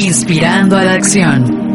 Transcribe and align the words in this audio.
Inspirando 0.00 0.76
a 0.76 0.84
la 0.84 0.92
acción. 0.92 1.67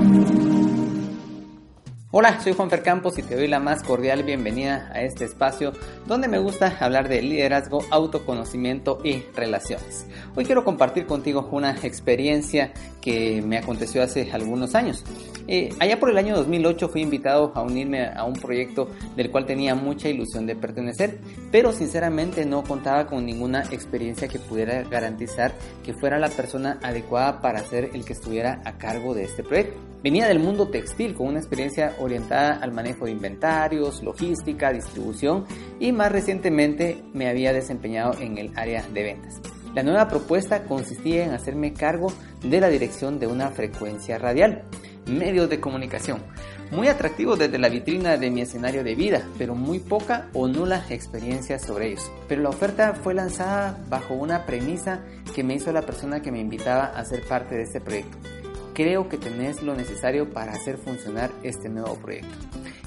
Hola, 2.16 2.40
soy 2.44 2.54
Juan 2.54 2.70
Fer 2.70 2.84
Campos 2.84 3.18
y 3.18 3.24
te 3.24 3.36
doy 3.36 3.48
la 3.48 3.60
más 3.60 3.82
cordial 3.82 4.22
bienvenida 4.22 4.88
a 4.94 5.02
este 5.02 5.26
espacio 5.26 5.74
donde 6.06 6.28
me 6.28 6.38
gusta 6.38 6.78
hablar 6.80 7.10
de 7.10 7.24
liderazgo, 7.24 7.84
autoconocimiento 7.90 9.00
y 9.04 9.24
relaciones. 9.36 10.06
Hoy 10.36 10.46
quiero 10.46 10.64
compartir 10.64 11.08
contigo 11.08 11.50
una 11.52 11.72
experiencia 11.82 12.72
que 13.02 13.42
me 13.42 13.58
aconteció 13.58 14.04
hace 14.04 14.32
algunos 14.32 14.76
años. 14.76 15.04
Eh, 15.48 15.70
allá 15.80 16.00
por 16.00 16.12
el 16.12 16.20
año 16.20 16.36
2008 16.36 16.88
fui 16.90 17.02
invitado 17.02 17.52
a 17.56 17.64
unirme 17.64 18.06
a 18.06 18.26
un 18.26 18.34
proyecto 18.34 18.92
del 19.16 19.32
cual 19.32 19.48
tenía 19.48 19.74
mucha 19.74 20.08
ilusión 20.08 20.46
de 20.46 20.56
pertenecer, 20.56 21.18
pero 21.52 21.72
sinceramente 21.72 22.46
no 22.46 22.64
contaba 22.64 23.08
con 23.08 23.26
ninguna 23.26 23.64
experiencia 23.72 24.28
que 24.28 24.38
pudiera 24.38 24.84
garantizar 24.84 25.56
que 25.84 25.96
fuera 25.96 26.20
la 26.20 26.30
persona 26.30 26.78
adecuada 26.84 27.42
para 27.42 27.64
ser 27.64 27.90
el 27.96 28.06
que 28.06 28.14
estuviera 28.14 28.62
a 28.66 28.78
cargo 28.78 29.16
de 29.16 29.24
este 29.24 29.42
proyecto. 29.42 29.93
Venía 30.04 30.28
del 30.28 30.40
mundo 30.40 30.68
textil 30.68 31.14
con 31.14 31.28
una 31.28 31.40
experiencia 31.40 31.96
orientada 31.98 32.60
al 32.62 32.74
manejo 32.74 33.06
de 33.06 33.12
inventarios, 33.12 34.04
logística, 34.04 34.74
distribución 34.74 35.46
y 35.80 35.94
más 35.94 36.12
recientemente 36.12 37.02
me 37.14 37.30
había 37.30 37.54
desempeñado 37.54 38.20
en 38.20 38.38
el 38.38 38.52
área 38.58 38.84
de 38.94 39.02
ventas. 39.02 39.40
La 39.74 39.82
nueva 39.82 40.10
propuesta 40.10 40.64
consistía 40.66 41.24
en 41.24 41.32
hacerme 41.32 41.72
cargo 41.72 42.12
de 42.44 42.60
la 42.60 42.68
dirección 42.68 43.18
de 43.18 43.28
una 43.28 43.50
frecuencia 43.52 44.18
radial, 44.18 44.64
medios 45.06 45.50
de 45.50 45.62
comunicación, 45.62 46.22
muy 46.70 46.90
atractivo 46.90 47.38
desde 47.38 47.58
la 47.58 47.70
vitrina 47.70 48.18
de 48.18 48.30
mi 48.30 48.42
escenario 48.42 48.84
de 48.84 48.96
vida, 48.96 49.26
pero 49.38 49.56
muy 49.56 49.80
poca 49.80 50.28
o 50.34 50.50
nula 50.50 50.86
experiencia 50.90 51.60
sobre 51.60 51.92
ellos. 51.92 52.12
Pero 52.28 52.42
la 52.42 52.50
oferta 52.50 52.94
fue 52.94 53.14
lanzada 53.14 53.80
bajo 53.88 54.16
una 54.16 54.46
premisa 54.46 55.00
que 55.34 55.46
me 55.46 55.56
hizo 55.56 55.72
la 55.72 55.84
persona 55.84 56.22
que 56.22 56.32
me 56.32 56.42
invitaba 56.42 56.88
a 56.88 57.06
ser 57.06 57.26
parte 57.26 57.56
de 57.56 57.64
este 57.64 57.80
proyecto 57.80 58.18
creo 58.74 59.10
que 59.10 59.18
tenés 59.18 59.62
lo 59.62 59.76
necesario 59.76 60.30
para 60.32 60.54
hacer 60.54 60.78
funcionar 60.78 61.32
este 61.44 61.70
nuevo 61.70 61.96
proyecto. 61.96 62.34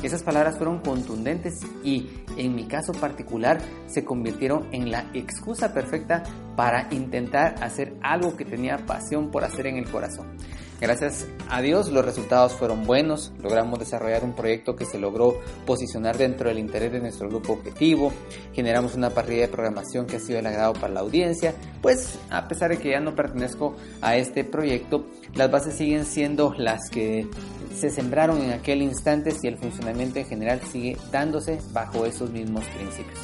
Esas 0.03 0.23
palabras 0.23 0.56
fueron 0.56 0.81
contundentes 0.81 1.55
y 1.83 2.09
en 2.37 2.55
mi 2.55 2.65
caso 2.65 2.92
particular 2.92 3.59
se 3.87 4.05
convirtieron 4.05 4.69
en 4.73 4.91
la 4.91 5.11
excusa 5.14 5.73
perfecta 5.73 6.23
para 6.56 6.88
intentar 6.90 7.56
hacer 7.62 7.94
algo 8.02 8.36
que 8.36 8.44
tenía 8.44 8.78
pasión 8.78 9.30
por 9.30 9.44
hacer 9.44 9.66
en 9.66 9.76
el 9.76 9.88
corazón. 9.90 10.36
Gracias 10.78 11.26
a 11.48 11.62
Dios 11.62 11.90
los 11.90 12.04
resultados 12.04 12.52
fueron 12.52 12.84
buenos, 12.84 13.32
logramos 13.42 13.78
desarrollar 13.78 14.24
un 14.24 14.34
proyecto 14.34 14.77
que 14.77 14.84
se 14.84 14.98
logró 14.98 15.40
posicionar 15.64 16.18
dentro 16.18 16.50
del 16.50 16.58
interés 16.58 16.92
de 16.92 17.00
nuestro 17.00 17.30
grupo 17.30 17.54
objetivo, 17.54 18.12
generamos 18.52 18.94
una 18.94 19.08
parrilla 19.08 19.42
de 19.42 19.48
programación 19.48 20.06
que 20.06 20.16
ha 20.16 20.20
sido 20.20 20.38
el 20.38 20.46
agrado 20.46 20.74
para 20.74 20.92
la 20.92 21.00
audiencia, 21.00 21.54
pues 21.80 22.18
a 22.28 22.46
pesar 22.46 22.70
de 22.70 22.77
que 22.77 22.90
ya 22.90 23.00
no 23.00 23.14
pertenezco 23.14 23.74
a 24.02 24.16
este 24.16 24.44
proyecto, 24.44 25.06
las 25.34 25.50
bases 25.50 25.77
siguen 25.77 26.04
siendo 26.04 26.52
las 26.58 26.90
que 26.90 27.27
se 27.74 27.88
sembraron 27.88 28.42
en 28.42 28.52
aquel 28.52 28.82
instante 28.82 29.34
y 29.42 29.46
el 29.46 29.56
funcionamiento 29.56 30.18
en 30.18 30.27
general 30.27 30.60
sigue 30.60 30.98
dándose 31.10 31.58
bajo 31.72 32.04
esos 32.04 32.30
mismos 32.30 32.64
principios. 32.77 33.18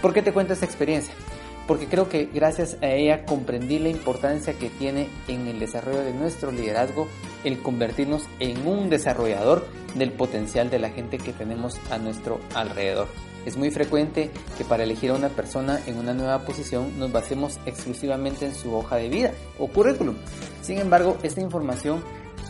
¿Por 0.00 0.12
qué 0.12 0.20
te 0.20 0.32
cuento 0.32 0.52
esta 0.52 0.66
experiencia? 0.66 1.14
Porque 1.72 1.86
creo 1.86 2.10
que 2.10 2.26
gracias 2.26 2.76
a 2.82 2.88
ella 2.88 3.24
comprendí 3.24 3.78
la 3.78 3.88
importancia 3.88 4.52
que 4.52 4.68
tiene 4.68 5.08
en 5.26 5.46
el 5.46 5.58
desarrollo 5.58 6.02
de 6.02 6.12
nuestro 6.12 6.52
liderazgo 6.52 7.08
el 7.44 7.62
convertirnos 7.62 8.24
en 8.40 8.66
un 8.66 8.90
desarrollador 8.90 9.66
del 9.94 10.12
potencial 10.12 10.68
de 10.68 10.78
la 10.78 10.90
gente 10.90 11.16
que 11.16 11.32
tenemos 11.32 11.80
a 11.90 11.96
nuestro 11.96 12.40
alrededor. 12.54 13.08
Es 13.46 13.56
muy 13.56 13.70
frecuente 13.70 14.30
que 14.58 14.66
para 14.66 14.82
elegir 14.82 15.12
a 15.12 15.14
una 15.14 15.30
persona 15.30 15.80
en 15.86 15.96
una 15.96 16.12
nueva 16.12 16.40
posición 16.40 16.98
nos 16.98 17.10
basemos 17.10 17.58
exclusivamente 17.64 18.44
en 18.44 18.54
su 18.54 18.76
hoja 18.76 18.96
de 18.96 19.08
vida 19.08 19.32
o 19.58 19.66
currículum. 19.66 20.16
Sin 20.60 20.76
embargo, 20.76 21.16
esta 21.22 21.40
información 21.40 22.04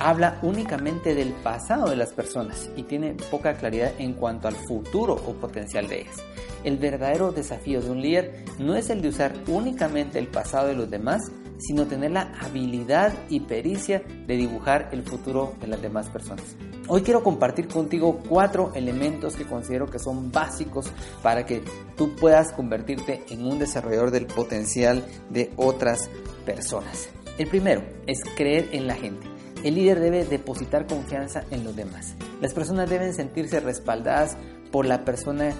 habla 0.09 0.39
únicamente 0.43 1.15
del 1.15 1.33
pasado 1.33 1.89
de 1.89 1.97
las 1.97 2.13
personas 2.13 2.71
y 2.77 2.83
tiene 2.83 3.15
poca 3.31 3.55
claridad 3.55 3.93
en 3.99 4.15
cuanto 4.15 4.49
al 4.49 4.55
futuro 4.55 5.15
o 5.15 5.35
potencial 5.35 5.89
de 5.89 6.03
ellas. 6.03 6.17
El 6.65 6.79
verdadero 6.79 7.33
desafío 7.33 7.81
de 7.81 7.91
un 7.91 8.03
líder 8.03 8.45
no 8.59 8.75
es 8.75 8.91
el 8.91 9.03
de 9.03 9.09
usar 9.09 9.33
únicamente 9.49 10.19
el 10.19 10.29
pasado 10.29 10.69
de 10.69 10.75
los 10.75 10.91
demás, 10.91 11.31
sino 11.59 11.87
tener 11.87 12.11
la 12.11 12.33
habilidad 12.41 13.13
y 13.29 13.41
pericia 13.41 14.03
de 14.27 14.37
dibujar 14.37 14.89
el 14.93 15.03
futuro 15.03 15.55
de 15.61 15.69
las 15.69 15.81
demás 15.81 16.09
personas. 16.09 16.57
Hoy 16.89 17.03
quiero 17.03 17.23
compartir 17.23 17.69
contigo 17.69 18.21
cuatro 18.29 18.73
elementos 18.75 19.37
que 19.37 19.45
considero 19.45 19.87
que 19.87 20.01
son 20.01 20.33
básicos 20.33 20.87
para 21.23 21.47
que 21.47 21.63
tú 21.97 22.15
puedas 22.17 22.53
convertirte 22.53 23.25
en 23.31 23.47
un 23.47 23.59
desarrollador 23.59 24.11
del 24.11 24.27
potencial 24.27 25.05
de 25.31 25.53
otras 25.57 26.11
personas. 26.45 27.09
El 27.39 27.47
primero 27.47 27.83
es 28.07 28.19
creer 28.37 28.69
en 28.73 28.87
la 28.89 28.95
gente. 28.95 29.32
El 29.63 29.77
líder 29.77 30.01
debe 30.01 30.25
depositar 30.25 30.87
confianza 30.87 31.45
en 31.51 31.65
los 31.65 31.77
demás. 31.77 32.15
Las 32.41 32.53
personas 32.53 32.91
deben 32.91 33.15
sentirse 33.15 33.61
respaldadas 33.61 34.37
por 34.71 34.87
la 34.87 35.05
persona 35.05 35.53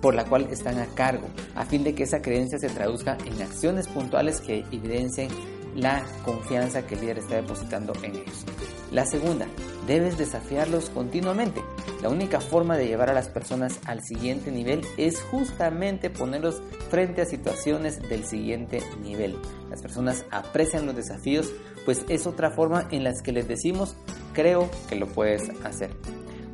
por 0.00 0.14
la 0.14 0.24
cual 0.24 0.48
están 0.50 0.78
a 0.78 0.86
cargo, 0.86 1.28
a 1.54 1.66
fin 1.66 1.84
de 1.84 1.94
que 1.94 2.04
esa 2.04 2.22
creencia 2.22 2.58
se 2.58 2.68
traduzca 2.68 3.18
en 3.26 3.42
acciones 3.42 3.86
puntuales 3.86 4.40
que 4.40 4.64
evidencien 4.72 5.28
la 5.74 6.02
confianza 6.24 6.86
que 6.86 6.94
el 6.94 7.02
líder 7.02 7.18
está 7.18 7.36
depositando 7.36 7.92
en 8.02 8.16
ellos. 8.16 8.44
La 8.90 9.04
segunda, 9.04 9.46
debes 9.86 10.18
desafiarlos 10.18 10.90
continuamente. 10.90 11.62
La 12.02 12.08
única 12.08 12.40
forma 12.40 12.76
de 12.76 12.86
llevar 12.86 13.10
a 13.10 13.14
las 13.14 13.28
personas 13.28 13.78
al 13.84 14.02
siguiente 14.02 14.50
nivel 14.50 14.82
es 14.96 15.20
justamente 15.20 16.10
ponerlos 16.10 16.62
frente 16.88 17.22
a 17.22 17.26
situaciones 17.26 18.00
del 18.08 18.24
siguiente 18.24 18.82
nivel. 19.02 19.36
Las 19.68 19.82
personas 19.82 20.24
aprecian 20.30 20.86
los 20.86 20.96
desafíos, 20.96 21.52
pues 21.84 22.04
es 22.08 22.26
otra 22.26 22.50
forma 22.50 22.88
en 22.90 23.04
la 23.04 23.12
que 23.22 23.32
les 23.32 23.48
decimos, 23.48 23.96
creo 24.32 24.70
que 24.88 24.96
lo 24.96 25.06
puedes 25.06 25.50
hacer. 25.64 25.90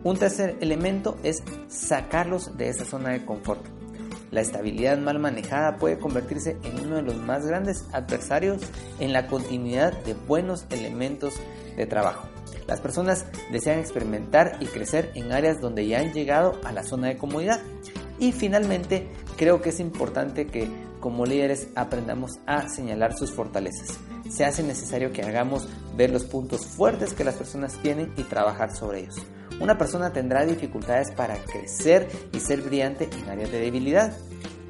Un 0.05 0.17
tercer 0.17 0.57
elemento 0.61 1.17
es 1.23 1.43
sacarlos 1.69 2.57
de 2.57 2.69
esa 2.69 2.85
zona 2.85 3.11
de 3.11 3.25
confort. 3.25 3.65
La 4.31 4.41
estabilidad 4.41 4.99
mal 4.99 5.19
manejada 5.19 5.77
puede 5.77 5.99
convertirse 5.99 6.57
en 6.63 6.81
uno 6.87 6.97
de 6.97 7.03
los 7.03 7.17
más 7.17 7.47
grandes 7.47 7.85
adversarios 7.93 8.63
en 8.99 9.13
la 9.13 9.29
continuidad 9.29 9.93
de 10.05 10.15
buenos 10.15 10.67
elementos 10.71 11.35
de 11.77 11.87
trabajo. 11.87 12.29
Las 12.67 12.81
personas 12.81 13.27
desean 13.53 13.79
experimentar 13.79 14.57
y 14.61 14.67
crecer 14.67 15.13
en 15.15 15.33
áreas 15.33 15.61
donde 15.61 15.87
ya 15.87 16.01
han 16.01 16.13
llegado 16.13 16.59
a 16.65 16.73
la 16.73 16.83
zona 16.83 17.09
de 17.09 17.17
comodidad. 17.17 17.61
Y 18.19 18.33
finalmente, 18.33 19.09
creo 19.37 19.61
que 19.61 19.71
es 19.71 19.81
importante 19.81 20.47
que 20.47 20.69
como 21.01 21.27
líderes 21.27 21.69
aprendamos 21.75 22.39
a 22.47 22.69
señalar 22.69 23.17
sus 23.17 23.31
fortalezas. 23.31 23.99
Se 24.29 24.45
hace 24.45 24.63
necesario 24.63 25.13
que 25.13 25.23
hagamos 25.23 25.69
ver 25.97 26.11
los 26.11 26.25
puntos 26.25 26.67
fuertes 26.67 27.15
que 27.15 27.25
las 27.25 27.37
personas 27.37 27.75
tienen 27.83 28.13
y 28.17 28.23
trabajar 28.25 28.75
sobre 28.75 29.01
ellos. 29.01 29.23
Una 29.61 29.79
persona 29.79 30.13
tendrá 30.13 30.45
dificultades 30.45 31.13
para 31.13 31.37
crecer 31.37 32.09
y 32.33 32.41
ser 32.41 32.63
brillante 32.63 33.09
en 33.17 33.29
áreas 33.29 33.51
de 33.53 33.61
debilidad, 33.61 34.13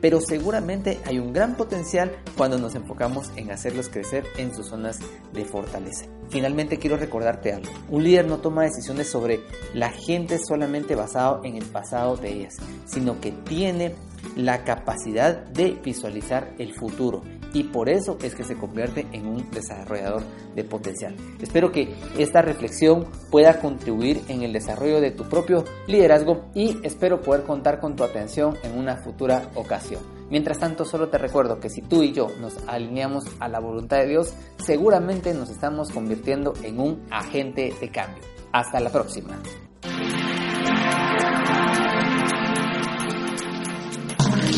pero 0.01 0.21
seguramente 0.21 1.01
hay 1.05 1.19
un 1.19 1.33
gran 1.33 1.57
potencial 1.57 2.13
cuando 2.37 2.59
nos 2.59 2.75
enfocamos 2.75 3.31
en 3.37 3.51
hacerlos 3.51 3.89
crecer 3.89 4.25
en 4.37 4.55
sus 4.55 4.67
zonas 4.69 4.99
de 5.33 5.45
fortaleza. 5.45 6.07
Finalmente 6.29 6.79
quiero 6.79 6.97
recordarte 6.97 7.53
algo. 7.53 7.71
Un 7.89 8.05
líder 8.05 8.27
no 8.27 8.39
toma 8.39 8.65
decisiones 8.65 9.09
sobre 9.09 9.41
la 9.75 9.91
gente 9.91 10.39
solamente 10.39 10.95
basado 10.95 11.41
en 11.45 11.57
el 11.57 11.65
pasado 11.65 12.17
de 12.17 12.33
ellas, 12.33 12.57
sino 12.87 13.21
que 13.21 13.33
tiene 13.33 13.95
la 14.35 14.65
capacidad 14.65 15.45
de 15.47 15.79
visualizar 15.83 16.55
el 16.59 16.73
futuro 16.75 17.23
y 17.53 17.65
por 17.65 17.89
eso 17.89 18.19
es 18.23 18.35
que 18.35 18.45
se 18.45 18.57
convierte 18.57 19.07
en 19.13 19.27
un 19.27 19.51
desarrollador 19.51 20.23
de 20.55 20.65
potencial. 20.65 21.17
Espero 21.41 21.73
que 21.73 21.95
esta 22.19 22.43
reflexión 22.43 23.07
pueda 23.31 23.61
contribuir 23.61 24.21
en 24.29 24.43
el 24.43 24.53
desarrollo 24.53 25.01
de 25.01 25.11
tu 25.11 25.25
propio 25.25 25.65
liderazgo 25.87 26.51
y 26.55 26.77
espero 26.83 27.23
poder 27.23 27.45
contar 27.45 27.81
con 27.81 27.97
tu 27.97 28.05
atención 28.05 28.57
en 28.63 28.77
una 28.79 28.97
futura 28.97 29.51
ocasión. 29.55 30.03
Mientras 30.29 30.59
tanto, 30.59 30.85
solo 30.85 31.09
te 31.09 31.19
recuerdo 31.19 31.59
que 31.59 31.71
si 31.71 31.81
tú 31.81 32.03
y 32.03 32.13
yo 32.13 32.29
nos 32.41 32.59
alineamos 32.67 33.25
a 33.39 33.49
la 33.49 33.61
voluntad 33.61 33.99
de 33.99 34.09
Dios, 34.09 34.35
seguramente 34.59 35.33
nos 35.33 35.49
estamos 35.49 35.91
convirtiendo 35.91 36.53
en 36.63 36.81
un 36.81 37.07
agente 37.11 37.73
de 37.81 37.91
cambio. 37.91 38.23
Hasta 38.53 38.81
la 38.81 38.91
próxima. 38.91 39.41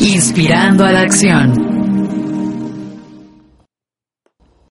Inspirando 0.01 0.85
a 0.85 0.91
la 0.93 1.01
acción. 1.01 1.78